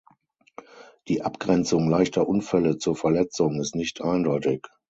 Die 1.07 1.21
Abgrenzung 1.21 1.87
leichter 1.87 2.27
Unfälle 2.27 2.79
zur 2.79 2.95
Verletzung 2.95 3.59
ist 3.61 3.75
nicht 3.75 4.01
eindeutig. 4.01 4.65